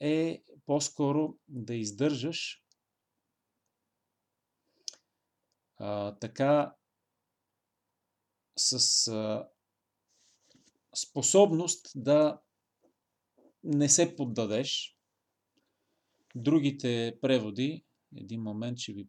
е 0.00 0.42
по-скоро 0.66 1.38
да 1.48 1.74
издържаш 1.74 2.64
а, 5.76 6.18
така 6.18 6.74
с 8.56 9.08
а, 9.08 9.48
способност 10.94 11.86
да 11.94 12.40
не 13.64 13.88
се 13.88 14.16
поддадеш. 14.16 14.98
Другите 16.34 17.18
преводи, 17.20 17.83
един 18.16 18.42
момент 18.42 18.78
ще 18.78 18.92
ви 18.92 19.08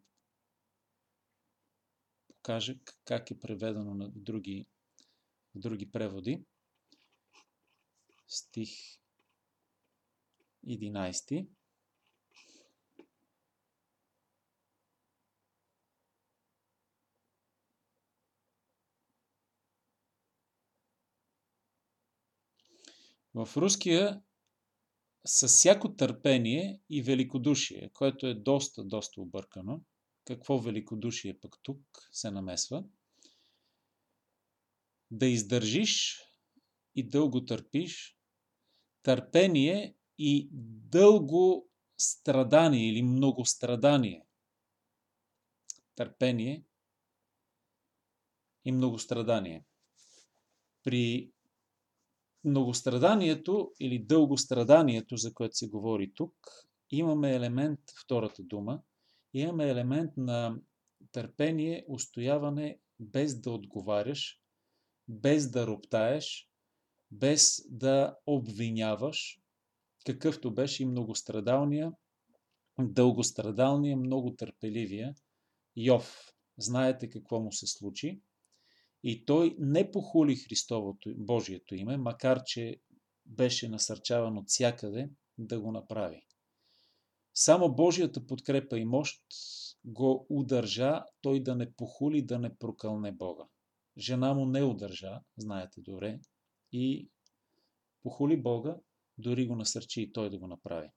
покажа 2.26 2.74
как 3.04 3.30
е 3.30 3.40
преведено 3.40 3.94
на 3.94 4.08
други, 4.08 4.66
в 5.54 5.58
други 5.58 5.90
преводи. 5.90 6.44
Стих 8.28 8.70
11. 10.66 11.48
В 23.34 23.48
руския 23.56 24.22
с 25.26 25.48
всяко 25.48 25.96
търпение 25.96 26.80
и 26.90 27.02
великодушие, 27.02 27.90
което 27.94 28.26
е 28.26 28.34
доста, 28.34 28.84
доста 28.84 29.20
объркано. 29.20 29.80
Какво 30.24 30.58
великодушие 30.58 31.38
пък 31.40 31.56
тук 31.62 31.80
се 32.12 32.30
намесва? 32.30 32.84
Да 35.10 35.26
издържиш 35.26 36.22
и 36.94 37.08
дълго 37.08 37.44
търпиш, 37.44 38.18
търпение 39.02 39.96
и 40.18 40.48
дълго 40.90 41.70
страдание 41.98 42.88
или 42.88 43.02
многострадание. 43.02 44.26
Търпение 45.94 46.64
и 48.64 48.72
многострадание. 48.72 49.64
При 50.82 51.32
многостраданието 52.46 53.72
или 53.80 53.98
дългостраданието, 53.98 55.16
за 55.16 55.34
което 55.34 55.56
се 55.56 55.68
говори 55.68 56.12
тук, 56.14 56.34
имаме 56.90 57.34
елемент, 57.34 57.80
втората 58.04 58.42
дума, 58.42 58.82
имаме 59.34 59.68
елемент 59.68 60.16
на 60.16 60.56
търпение, 61.12 61.84
устояване 61.88 62.78
без 63.00 63.40
да 63.40 63.50
отговаряш, 63.50 64.40
без 65.08 65.50
да 65.50 65.66
роптаеш, 65.66 66.48
без 67.10 67.66
да 67.70 68.16
обвиняваш, 68.26 69.40
какъвто 70.06 70.54
беше 70.54 70.82
и 70.82 70.86
многострадалния, 70.86 71.92
дългострадалния, 72.80 73.96
много 73.96 74.34
търпеливия 74.34 75.14
Йов. 75.76 76.32
Знаете 76.58 77.10
какво 77.10 77.40
му 77.40 77.52
се 77.52 77.66
случи. 77.66 78.20
И 79.02 79.24
той 79.24 79.56
не 79.58 79.90
похули 79.90 80.36
Христовото, 80.36 81.14
Божието 81.16 81.74
име, 81.74 81.96
макар 81.96 82.42
че 82.44 82.80
беше 83.26 83.68
насърчаван 83.68 84.38
от 84.38 84.48
всякъде 84.48 85.10
да 85.38 85.60
го 85.60 85.72
направи. 85.72 86.26
Само 87.34 87.74
Божията 87.74 88.26
подкрепа 88.26 88.78
и 88.78 88.84
мощ 88.84 89.22
го 89.84 90.26
удържа 90.30 91.04
той 91.20 91.42
да 91.42 91.56
не 91.56 91.72
похули, 91.72 92.22
да 92.22 92.38
не 92.38 92.56
прокълне 92.56 93.12
Бога. 93.12 93.44
Жена 93.98 94.34
му 94.34 94.46
не 94.46 94.62
удържа, 94.62 95.20
знаете 95.36 95.80
добре, 95.80 96.20
и 96.72 97.08
похули 98.02 98.42
Бога, 98.42 98.76
дори 99.18 99.46
го 99.46 99.56
насърчи 99.56 100.02
и 100.02 100.12
той 100.12 100.30
да 100.30 100.38
го 100.38 100.46
направи. 100.46 100.88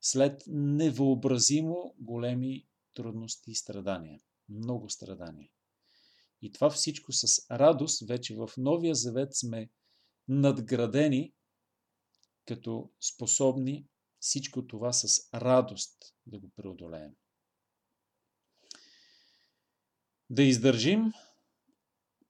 След 0.00 0.42
невъобразимо 0.46 1.94
големи 1.98 2.66
трудности 2.94 3.50
и 3.50 3.54
страдания. 3.54 4.20
Много 4.48 4.88
страдания. 4.88 5.48
И 6.42 6.52
това 6.52 6.70
всичко 6.70 7.12
с 7.12 7.50
радост, 7.50 8.08
вече 8.08 8.36
в 8.36 8.50
Новия 8.56 8.94
Завет 8.94 9.34
сме 9.34 9.70
надградени 10.28 11.32
като 12.46 12.90
способни 13.00 13.86
всичко 14.20 14.66
това 14.66 14.92
с 14.92 15.28
радост 15.34 16.14
да 16.26 16.38
го 16.38 16.50
преодолеем. 16.56 17.16
Да 20.30 20.42
издържим 20.42 21.12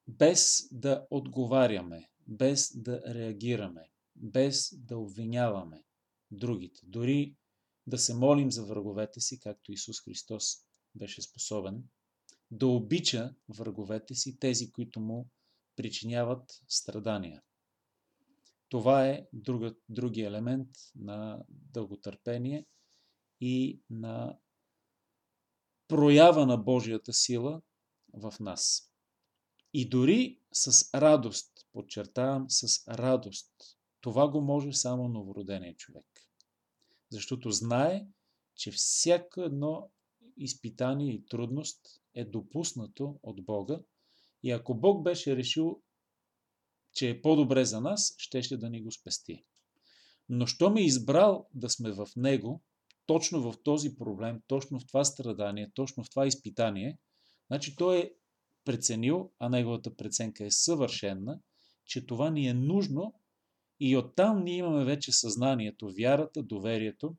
без 0.08 0.68
да 0.72 1.06
отговаряме, 1.10 2.10
без 2.26 2.76
да 2.76 3.14
реагираме, 3.14 3.90
без 4.16 4.74
да 4.76 4.98
обвиняваме 4.98 5.84
другите. 6.30 6.80
Дори 6.86 7.36
да 7.86 7.98
се 7.98 8.14
молим 8.14 8.50
за 8.50 8.66
враговете 8.66 9.20
си, 9.20 9.40
както 9.40 9.72
Исус 9.72 10.04
Христос 10.04 10.44
беше 10.94 11.22
способен, 11.22 11.84
да 12.52 12.66
обича 12.66 13.34
враговете 13.48 14.14
си, 14.14 14.38
тези, 14.38 14.72
които 14.72 15.00
му 15.00 15.28
причиняват 15.76 16.62
страдания. 16.68 17.42
Това 18.68 19.08
е 19.08 19.26
друга, 19.32 19.74
други 19.88 20.20
елемент 20.20 20.68
на 20.94 21.44
дълготърпение 21.48 22.66
и 23.40 23.80
на 23.90 24.38
проява 25.88 26.46
на 26.46 26.56
Божията 26.56 27.12
сила 27.12 27.62
в 28.14 28.34
нас. 28.40 28.92
И 29.72 29.88
дори 29.88 30.40
с 30.52 30.94
радост, 30.94 31.52
подчертавам, 31.72 32.50
с 32.50 32.88
радост, 32.88 33.52
това 34.00 34.28
го 34.28 34.40
може 34.40 34.72
само 34.72 35.08
новородения 35.08 35.76
човек. 35.76 36.06
Защото 37.10 37.50
знае, 37.50 38.06
че 38.54 38.70
всяко 38.70 39.40
едно 39.40 39.90
изпитание 40.36 41.14
и 41.14 41.24
трудност 41.26 42.01
е 42.14 42.24
допуснато 42.24 43.18
от 43.22 43.44
Бога 43.44 43.80
и 44.42 44.50
ако 44.50 44.74
Бог 44.74 45.02
беше 45.02 45.36
решил 45.36 45.82
че 46.94 47.10
е 47.10 47.22
по-добре 47.22 47.64
за 47.64 47.80
нас, 47.80 48.14
щеше 48.18 48.56
да 48.56 48.70
ни 48.70 48.82
го 48.82 48.92
спести. 48.92 49.44
Но 50.28 50.46
що 50.46 50.70
ме 50.70 50.84
избрал 50.84 51.48
да 51.54 51.70
сме 51.70 51.92
в 51.92 52.06
Него, 52.16 52.62
точно 53.06 53.52
в 53.52 53.62
този 53.62 53.96
проблем, 53.96 54.42
точно 54.46 54.80
в 54.80 54.86
това 54.86 55.04
страдание, 55.04 55.70
точно 55.74 56.04
в 56.04 56.10
това 56.10 56.26
изпитание, 56.26 56.98
значи 57.46 57.76
Той 57.76 57.98
е 57.98 58.10
преценил, 58.64 59.32
а 59.38 59.48
Неговата 59.48 59.96
преценка 59.96 60.44
е 60.44 60.50
съвършенна, 60.50 61.40
че 61.84 62.06
това 62.06 62.30
ни 62.30 62.46
е 62.48 62.54
нужно 62.54 63.14
и 63.80 63.96
оттам 63.96 64.44
ние 64.44 64.56
имаме 64.56 64.84
вече 64.84 65.12
съзнанието, 65.12 65.92
вярата, 65.92 66.42
доверието 66.42 67.16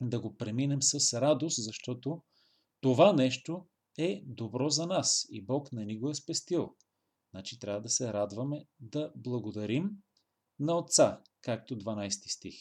да 0.00 0.20
го 0.20 0.36
преминем 0.36 0.82
с 0.82 1.20
радост, 1.20 1.64
защото 1.64 2.22
това 2.80 3.12
нещо 3.12 3.66
е 3.98 4.22
добро 4.26 4.68
за 4.68 4.86
нас 4.86 5.26
и 5.30 5.42
Бог 5.42 5.72
не 5.72 5.84
ни 5.84 5.98
го 5.98 6.10
е 6.10 6.14
спестил. 6.14 6.74
Значи 7.30 7.58
трябва 7.58 7.80
да 7.80 7.88
се 7.88 8.12
радваме, 8.12 8.66
да 8.80 9.12
благодарим 9.16 9.90
на 10.60 10.78
Отца, 10.78 11.20
както 11.40 11.78
12 11.78 12.10
стих. 12.10 12.54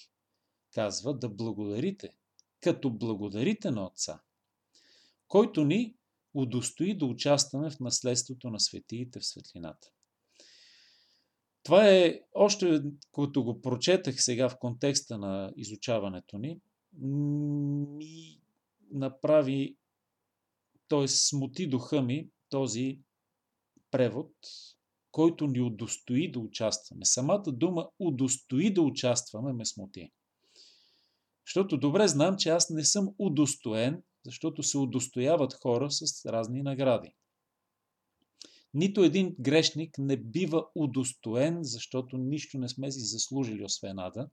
Казва 0.73 1.17
да 1.17 1.29
благодарите, 1.29 2.09
като 2.61 2.89
благодарите 2.89 3.71
на 3.71 3.85
Отца, 3.85 4.21
който 5.27 5.65
ни 5.65 5.95
удостои 6.33 6.97
да 6.97 7.05
участваме 7.05 7.69
в 7.69 7.79
наследството 7.79 8.49
на 8.49 8.59
светиите 8.59 9.19
в 9.19 9.25
светлината. 9.25 9.91
Това 11.63 11.89
е, 11.89 12.21
още 12.33 12.81
като 13.11 13.43
го 13.43 13.61
прочетах 13.61 14.23
сега 14.23 14.49
в 14.49 14.59
контекста 14.59 15.17
на 15.17 15.53
изучаването 15.55 16.37
ни, 16.37 16.59
ми 16.93 18.39
направи, 18.91 19.77
т.е. 20.87 21.07
смути 21.07 21.67
духа 21.67 22.01
ми 22.01 22.29
този 22.49 22.99
превод, 23.91 24.31
който 25.11 25.47
ни 25.47 25.61
удостои 25.61 26.31
да 26.31 26.39
участваме. 26.39 27.05
Самата 27.05 27.43
дума 27.47 27.89
удостои 27.99 28.73
да 28.73 28.81
участваме 28.81 29.53
ме 29.53 29.65
смути. 29.65 30.11
Защото 31.47 31.77
добре 31.77 32.07
знам, 32.07 32.37
че 32.37 32.49
аз 32.49 32.69
не 32.69 32.83
съм 32.83 33.15
удостоен, 33.19 34.03
защото 34.25 34.63
се 34.63 34.77
удостояват 34.77 35.53
хора 35.53 35.91
с 35.91 36.25
разни 36.25 36.61
награди. 36.61 37.15
Нито 38.73 39.03
един 39.03 39.35
грешник 39.39 39.97
не 39.97 40.17
бива 40.17 40.65
удостоен, 40.75 41.59
защото 41.61 42.17
нищо 42.17 42.57
не 42.57 42.69
сме 42.69 42.91
си 42.91 42.99
заслужили 42.99 43.63
освен 43.63 43.99
ада. 43.99 44.29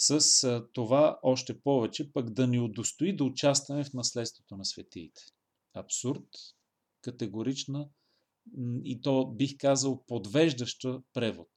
С 0.00 0.64
това 0.72 1.18
още 1.22 1.60
повече 1.60 2.12
пък 2.12 2.30
да 2.30 2.46
ни 2.46 2.60
удостои 2.60 3.16
да 3.16 3.24
участваме 3.24 3.84
в 3.84 3.92
наследството 3.92 4.56
на 4.56 4.64
светиите. 4.64 5.22
Абсурд, 5.74 6.28
категорична 7.00 7.88
и 8.84 9.00
то 9.00 9.26
бих 9.26 9.56
казал 9.58 10.04
подвеждаща 10.06 11.02
превод. 11.12 11.50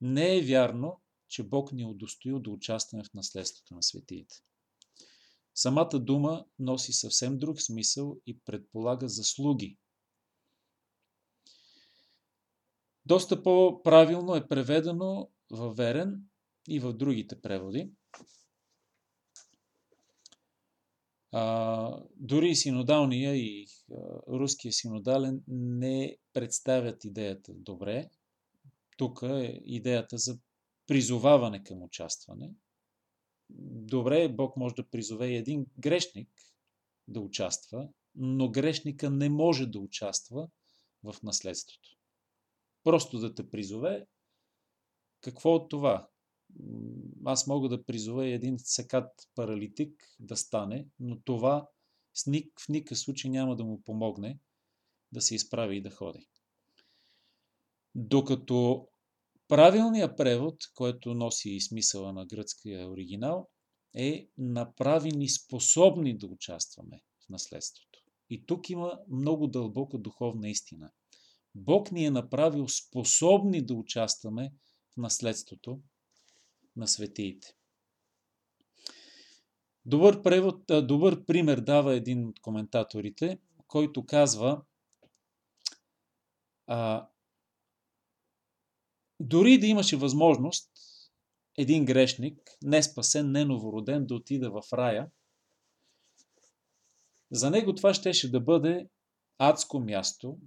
Не 0.00 0.36
е 0.36 0.42
вярно, 0.42 1.00
че 1.28 1.42
Бог 1.42 1.72
ни 1.72 1.82
е 1.82 1.86
удостоил 1.86 2.40
да 2.40 2.50
участваме 2.50 3.04
в 3.04 3.14
наследството 3.14 3.74
на 3.74 3.82
светиите. 3.82 4.36
Самата 5.54 5.98
дума 5.98 6.44
носи 6.58 6.92
съвсем 6.92 7.38
друг 7.38 7.60
смисъл 7.60 8.16
и 8.26 8.40
предполага 8.40 9.08
заслуги. 9.08 9.78
Доста 13.06 13.42
по-правилно 13.42 14.34
е 14.34 14.48
преведено 14.48 15.30
във 15.50 15.76
Верен 15.76 16.28
и 16.68 16.80
в 16.80 16.92
другите 16.92 17.40
преводи. 17.40 17.90
А, 21.32 22.04
дори 22.16 22.54
синодалния 22.54 23.36
и 23.36 23.66
а, 23.66 23.94
руския 24.28 24.72
синодален 24.72 25.42
не 25.48 26.16
представят 26.32 27.04
идеята 27.04 27.52
добре. 27.54 28.10
Тук 28.96 29.22
е 29.22 29.60
идеята 29.64 30.18
за 30.18 30.38
призоваване 30.86 31.64
към 31.64 31.82
участване. 31.82 32.50
Добре, 33.50 34.28
Бог 34.28 34.56
може 34.56 34.74
да 34.74 34.88
призове 34.88 35.26
и 35.26 35.36
един 35.36 35.66
грешник 35.78 36.28
да 37.08 37.20
участва, 37.20 37.88
но 38.14 38.50
грешника 38.50 39.10
не 39.10 39.28
може 39.28 39.66
да 39.66 39.78
участва 39.78 40.48
в 41.02 41.14
наследството. 41.22 41.88
Просто 42.84 43.18
да 43.18 43.34
те 43.34 43.50
призове, 43.50 44.06
какво 45.20 45.54
от 45.54 45.70
това? 45.70 46.08
Аз 47.24 47.46
мога 47.46 47.68
да 47.68 47.84
призова 47.84 48.26
един 48.26 48.58
секат 48.58 49.10
паралитик 49.34 50.16
да 50.20 50.36
стане, 50.36 50.86
но 51.00 51.20
това 51.20 51.68
в 52.24 52.68
никакъв 52.68 52.98
случай 52.98 53.30
няма 53.30 53.56
да 53.56 53.64
му 53.64 53.82
помогне 53.82 54.38
да 55.12 55.20
се 55.20 55.34
изправи 55.34 55.76
и 55.76 55.82
да 55.82 55.90
ходи. 55.90 56.28
Докато 57.94 58.88
правилният 59.48 60.16
превод, 60.16 60.56
който 60.74 61.14
носи 61.14 61.50
и 61.50 61.60
смисъла 61.60 62.12
на 62.12 62.26
гръцкия 62.26 62.88
оригинал, 62.88 63.48
е 63.94 64.28
направи 64.38 65.10
ни 65.10 65.28
способни 65.28 66.18
да 66.18 66.26
участваме 66.26 67.02
в 67.26 67.28
наследството. 67.28 68.04
И 68.30 68.46
тук 68.46 68.70
има 68.70 68.98
много 69.08 69.46
дълбока 69.46 69.98
духовна 69.98 70.50
истина. 70.50 70.90
Бог 71.54 71.92
ни 71.92 72.04
е 72.04 72.10
направил 72.10 72.68
способни 72.68 73.66
да 73.66 73.74
участваме 73.74 74.52
в 74.94 74.96
наследството 74.96 75.80
на 76.78 76.88
светиите. 76.88 77.54
Добър, 79.84 80.22
превод, 80.22 80.62
добър 80.86 81.24
пример 81.24 81.60
дава 81.60 81.94
един 81.94 82.26
от 82.28 82.40
коментаторите, 82.40 83.38
който 83.66 84.06
казва 84.06 84.62
а, 86.66 87.08
дори 89.20 89.58
да 89.58 89.66
имаше 89.66 89.96
възможност 89.96 90.70
един 91.58 91.84
грешник, 91.84 92.50
не 92.62 92.82
спасен, 92.82 93.30
не 93.30 93.44
новороден, 93.44 94.06
да 94.06 94.14
отида 94.14 94.50
в 94.50 94.62
рая, 94.72 95.10
за 97.30 97.50
него 97.50 97.74
това 97.74 97.94
щеше 97.94 98.30
да 98.30 98.40
бъде 98.40 98.88
адско 99.38 99.80
място, 99.80 100.38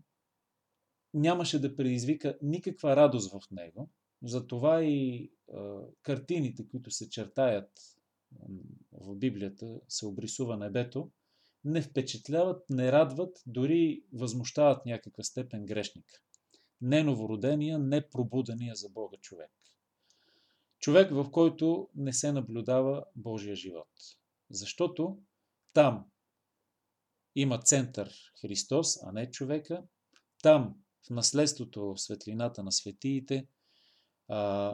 нямаше 1.13 1.61
да 1.61 1.75
предизвика 1.75 2.37
никаква 2.41 2.95
радост 2.95 3.31
в 3.31 3.41
него– 3.51 3.89
затова 4.23 4.83
и 4.83 5.31
а, 5.53 5.79
картините, 6.01 6.67
които 6.67 6.91
се 6.91 7.09
чертаят 7.09 7.69
в 8.91 9.15
Библията, 9.15 9.79
се 9.87 10.05
обрисува 10.05 10.57
небето, 10.57 11.11
не 11.65 11.81
впечатляват, 11.81 12.69
не 12.69 12.91
радват, 12.91 13.43
дори 13.45 14.03
възмущават 14.13 14.85
някаква 14.85 15.23
степен 15.23 15.65
грешника. 15.65 16.21
Не 16.81 17.03
новородения, 17.03 17.79
не 17.79 18.09
пробудения 18.09 18.75
за 18.75 18.89
Бога 18.89 19.17
човек. 19.21 19.51
Човек, 20.79 21.11
в 21.11 21.31
който 21.31 21.89
не 21.95 22.13
се 22.13 22.31
наблюдава 22.31 23.05
Божия 23.15 23.55
живот. 23.55 23.89
Защото 24.49 25.17
там 25.73 26.05
има 27.35 27.59
център 27.59 28.13
Христос, 28.41 29.03
а 29.03 29.11
не 29.11 29.31
човека. 29.31 29.83
Там, 30.43 30.75
в 31.07 31.09
наследството, 31.09 31.93
светлината 31.97 32.63
на 32.63 32.71
светиите, 32.71 33.47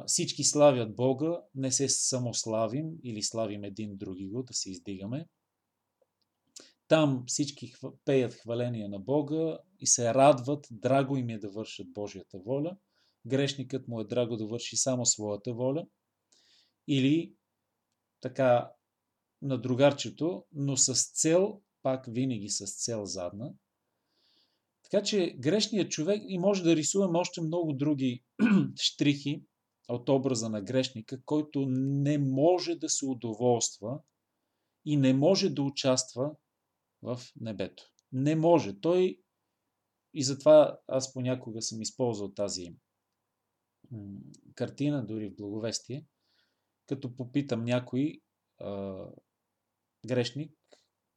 всички 0.08 0.44
славят 0.44 0.96
Бога, 0.96 1.42
не 1.56 1.72
се 1.72 1.90
самославим 1.90 2.92
или 3.04 3.24
славим 3.24 3.64
един 3.64 3.98
други 3.98 4.30
да 4.34 4.54
се 4.54 4.72
издигаме. 4.72 5.28
Там 6.88 7.24
всички 7.28 7.74
пеят 8.06 8.34
хваление 8.34 8.88
на 8.88 9.00
Бога 9.00 9.58
и 9.80 9.88
се 9.88 10.14
радват, 10.14 10.68
драго 10.72 11.18
им 11.18 11.30
е 11.30 11.38
да 11.38 11.50
вършат 11.50 11.94
Божията 11.94 12.40
воля. 12.40 12.78
Грешникът 13.26 13.88
му 13.88 14.02
е 14.02 14.06
драго 14.06 14.38
да 14.38 14.46
върши 14.46 14.78
само 14.78 15.06
своята 15.06 15.54
воля. 15.54 15.88
Или 16.88 17.34
така 18.22 18.72
на 19.42 19.62
другарчето, 19.62 20.46
но 20.52 20.78
с 20.78 21.12
цел, 21.14 21.62
пак 21.82 22.06
винаги 22.08 22.50
с 22.50 22.84
цел 22.84 23.06
задна. 23.06 23.54
Така 24.92 25.04
че 25.04 25.36
грешният 25.40 25.92
човек 25.92 26.24
и 26.28 26.38
може 26.38 26.64
да 26.64 26.76
рисуваме 26.76 27.20
още 27.20 27.42
много 27.42 27.74
други 27.74 28.24
штрихи 28.82 29.44
от 29.90 30.10
образа 30.10 30.50
на 30.50 30.62
грешника, 30.62 31.22
който 31.26 31.66
не 31.70 32.18
може 32.18 32.76
да 32.76 32.90
се 32.90 33.06
удоволства 33.06 34.00
и 34.86 34.98
не 34.98 35.14
може 35.14 35.50
да 35.50 35.62
участва 35.62 36.32
в 37.02 37.20
небето. 37.36 37.84
Не 38.12 38.36
може. 38.36 38.80
Той 38.80 39.20
и 40.14 40.24
затова 40.24 40.80
аз 40.88 41.14
понякога 41.14 41.62
съм 41.62 41.82
използвал 41.82 42.34
тази 42.34 42.76
картина, 44.56 45.06
дори 45.06 45.30
в 45.30 45.36
благовестие, 45.36 46.06
като 46.88 47.16
попитам 47.16 47.64
някой 47.64 48.22
а, 48.60 48.96
грешник, 50.08 50.52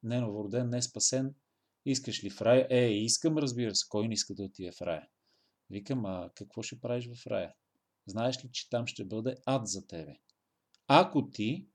не 0.03 0.21
новороден, 0.21 0.69
не 0.69 0.83
спасен, 0.83 1.35
искаш 1.85 2.25
ли 2.25 2.31
в 2.31 2.43
рая? 2.43 2.67
Е, 2.71 2.91
искам, 2.91 3.39
разбира 3.39 3.75
се. 3.75 3.87
Кой 3.89 4.09
не 4.09 4.15
иска 4.15 4.35
да 4.35 4.43
отиде 4.43 4.73
в 4.73 4.81
рая? 4.81 5.09
Викам, 5.71 6.07
а 6.07 6.31
какво 6.35 6.63
ще 6.63 6.81
правиш 6.81 7.09
в 7.15 7.27
рая? 7.27 7.55
Знаеш 8.07 8.45
ли, 8.45 8.49
че 8.53 8.69
там 8.71 8.87
ще 8.87 9.05
бъде 9.05 9.37
ад 9.47 9.67
за 9.67 9.87
тебе? 9.87 10.17
Ако 10.87 11.31
ти 11.31 11.69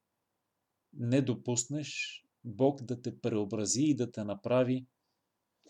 не 0.93 1.21
допуснеш 1.21 2.21
Бог 2.43 2.81
да 2.81 3.01
те 3.01 3.21
преобрази 3.21 3.83
и 3.83 3.95
да 3.95 4.11
те 4.11 4.23
направи, 4.23 4.87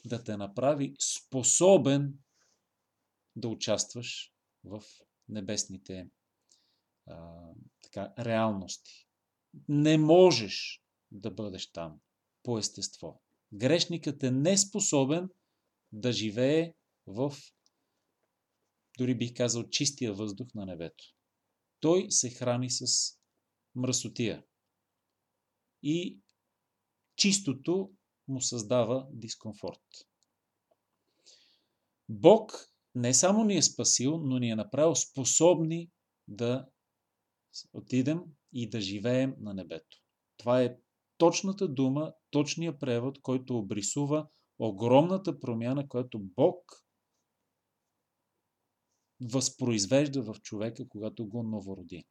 да 0.06 0.24
те 0.24 0.38
направи 0.38 0.96
способен 1.00 2.20
да 3.36 3.48
участваш 3.48 4.34
в 4.64 4.84
небесните 5.30 6.10
а, 7.08 7.50
така, 7.82 8.14
реалности. 8.20 9.08
Не 9.68 9.98
можеш 9.98 10.84
да 11.12 11.32
бъдеш 11.32 11.72
там 11.72 12.00
по 12.44 12.58
естество. 12.58 13.22
Грешникът 13.56 14.24
е 14.24 14.32
неспособен 14.32 15.30
да 15.92 16.12
живее 16.12 16.74
в, 17.08 17.34
дори 18.98 19.18
бих 19.18 19.34
казал, 19.34 19.70
чистия 19.70 20.14
въздух 20.14 20.48
на 20.56 20.66
небето. 20.66 21.04
Той 21.80 22.08
се 22.10 22.30
храни 22.30 22.70
с 22.70 22.86
мръсотия. 23.76 24.46
И 25.84 26.20
чистото 27.16 27.92
му 28.28 28.42
създава 28.42 29.08
дискомфорт. 29.12 29.84
Бог 32.10 32.52
не 32.96 33.14
само 33.14 33.44
ни 33.44 33.58
е 33.58 33.62
спасил, 33.62 34.18
но 34.18 34.40
ни 34.40 34.50
е 34.50 34.56
направил 34.56 34.96
способни 34.96 35.92
да 36.28 36.68
отидем 37.74 38.22
и 38.54 38.70
да 38.70 38.82
живеем 38.82 39.36
на 39.40 39.54
небето. 39.54 39.98
Това 40.38 40.62
е 40.62 40.78
точната 41.18 41.68
дума, 41.68 42.14
точния 42.32 42.80
превод, 42.80 43.22
който 43.22 43.58
обрисува 43.58 44.28
огромната 44.60 45.40
промяна, 45.40 45.88
която 45.88 46.20
Бог 46.20 46.86
възпроизвежда 49.22 50.22
в 50.22 50.36
човека, 50.42 50.88
когато 50.90 51.28
го 51.28 51.44
новороди. 51.44 52.04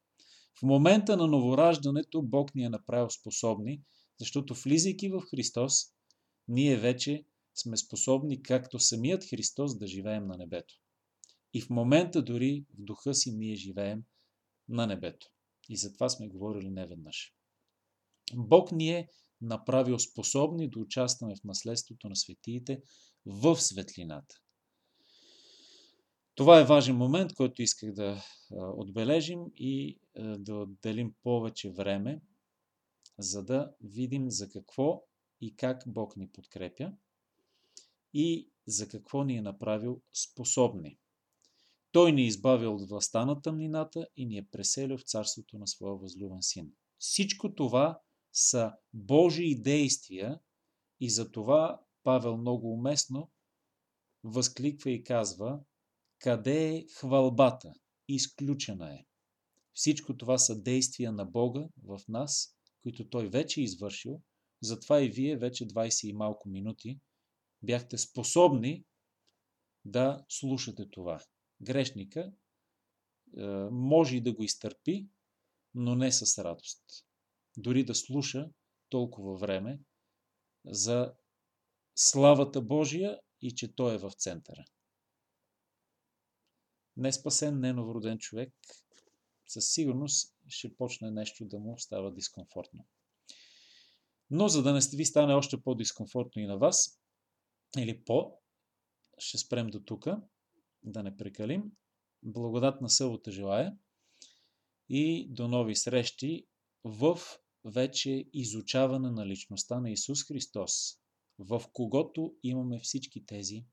В 0.59 0.63
момента 0.63 1.17
на 1.17 1.27
новораждането 1.27 2.23
Бог 2.23 2.55
ни 2.55 2.65
е 2.65 2.69
направил 2.69 3.11
способни 3.11 3.81
защото 4.21 4.55
влизайки 4.55 5.09
в 5.09 5.21
Христос, 5.31 5.73
ние 6.49 6.77
вече 6.77 7.25
сме 7.55 7.77
способни, 7.77 8.43
както 8.43 8.79
самият 8.79 9.25
Христос, 9.25 9.79
да 9.79 9.87
живеем 9.87 10.27
на 10.27 10.37
небето. 10.37 10.75
И 11.55 11.61
в 11.61 11.71
момента 11.71 12.23
дори 12.23 12.65
в 12.71 12.83
духа 12.83 13.15
си 13.15 13.33
ние 13.33 13.55
живеем 13.55 14.03
на 14.69 14.87
небето. 14.87 15.27
И 15.69 15.77
за 15.77 15.93
това 15.93 16.09
сме 16.09 16.29
говорили 16.29 16.71
неведнъж. 16.71 17.35
Бог 18.37 18.73
ни 18.73 18.91
е 18.91 19.09
направил 19.41 19.99
способни 19.99 20.71
да 20.71 20.81
участваме 20.81 21.35
в 21.37 21.45
наследството 21.45 22.09
на 22.09 22.17
светиите 22.17 22.83
в 23.27 23.57
светлината. 23.57 24.37
Това 26.35 26.61
е 26.61 26.65
важен 26.65 26.97
момент, 26.97 27.35
който 27.35 27.63
исках 27.63 27.93
да 27.93 28.25
отбележим 28.51 29.45
и 29.57 29.99
да 30.39 30.55
отделим 30.55 31.15
повече 31.23 31.71
време 31.71 32.21
за 33.19 33.45
да 33.45 33.75
видим 33.81 34.31
за 34.31 34.49
какво 34.49 35.03
и 35.41 35.57
как 35.57 35.83
Бог 35.87 36.17
ни 36.17 36.29
подкрепя 36.29 36.93
и 38.15 38.51
за 38.67 38.89
какво 38.89 39.25
ни 39.25 39.37
е 39.37 39.43
направил 39.43 40.03
способни. 40.13 40.99
Той 41.93 42.13
ни 42.13 42.23
е 42.23 42.27
избавил 42.27 42.75
от 42.75 42.89
властта 42.89 43.25
на 43.25 43.43
тъмнината 43.43 44.07
и 44.17 44.27
ни 44.27 44.39
е 44.39 44.49
преселил 44.53 44.99
в 44.99 45.03
царството 45.03 45.59
на 45.59 45.67
своя 45.67 45.97
възлюбен 45.97 46.43
син. 46.43 46.73
Всичко 46.99 47.55
това 47.55 48.01
са 48.35 48.73
Божии 48.93 49.63
действия 49.63 50.41
и 51.01 51.11
за 51.11 51.33
това 51.33 51.81
Павел 52.03 52.37
много 52.37 52.73
уместно 52.73 53.31
възкликва 54.25 54.91
и 54.91 55.05
казва 55.05 55.61
къде 56.19 56.75
е 56.75 56.87
хвалбата? 56.95 57.73
Изключена 58.09 58.95
е. 58.95 59.07
Всичко 59.75 60.17
това 60.17 60.39
са 60.39 60.63
действия 60.63 61.13
на 61.13 61.25
Бога 61.25 61.69
в 61.85 62.01
нас 62.09 62.55
които 62.85 63.09
той 63.09 63.29
вече 63.29 63.61
е 63.61 63.65
извършил, 63.65 64.23
затова 64.63 65.03
и 65.03 65.09
вие 65.09 65.37
вече 65.37 65.67
20 65.67 66.09
и 66.09 66.13
малко 66.13 66.49
минути 66.49 67.01
бяхте 67.63 67.99
способни 67.99 68.85
да 69.85 70.25
слушате 70.29 70.91
това. 70.91 71.25
Грешника 71.61 72.33
е, 73.37 73.43
може 73.71 74.17
и 74.17 74.21
да 74.21 74.33
го 74.33 74.43
изтърпи, 74.43 75.09
но 75.75 75.95
не 75.95 76.13
с 76.13 76.45
радост. 76.45 76.85
Дори 77.57 77.85
да 77.85 77.95
слуша 77.95 78.51
толкова 78.89 79.37
време 79.37 79.81
за 80.65 81.15
славата 81.95 82.63
Божия 82.63 83.21
и 83.41 83.55
че 83.55 83.75
Той 83.75 83.95
е 83.95 83.99
в 83.99 84.13
центъра. 84.13 84.65
Не 86.97 87.13
спасен, 87.13 87.61
не 87.61 88.19
човек 88.19 88.55
със 89.47 89.73
сигурност 89.73 90.37
ще 90.49 90.77
почне 90.77 91.11
нещо 91.11 91.45
да 91.45 91.59
му 91.59 91.79
става 91.79 92.15
дискомфортно. 92.15 92.87
Но 94.31 94.49
за 94.49 94.63
да 94.63 94.73
не 94.73 94.81
ви 94.97 95.05
стане 95.05 95.35
още 95.35 95.63
по-дискомфортно 95.63 96.43
и 96.43 96.47
на 96.47 96.59
вас, 96.59 97.01
или 97.79 98.05
по, 98.05 98.39
ще 99.19 99.39
спрем 99.39 99.67
до 99.67 99.81
тук, 99.81 100.07
да 100.83 101.03
не 101.03 101.17
прекалим. 101.17 101.73
Благодатна 102.23 102.91
събота 102.91 103.31
желая 103.31 103.77
и 104.89 105.29
до 105.31 105.49
нови 105.49 105.77
срещи 105.77 106.47
в 106.85 107.19
вече 107.65 108.25
изучаване 108.33 109.11
на 109.11 109.27
личността 109.27 109.81
на 109.81 109.91
Исус 109.91 110.27
Христос, 110.27 110.73
в 111.39 111.63
когото 111.73 112.37
имаме 112.43 112.81
всички 112.81 113.27
тези 113.27 113.67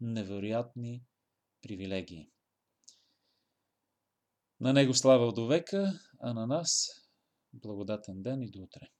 невероятни 0.00 1.02
привилегии. 1.62 2.30
На 4.60 4.72
него 4.72 4.94
слава 4.94 5.32
до 5.32 5.46
века, 5.46 6.00
а 6.20 6.34
на 6.34 6.46
нас 6.46 6.88
благодатен 7.52 8.22
ден 8.22 8.42
и 8.42 8.50
до 8.50 8.62
утре. 8.62 8.90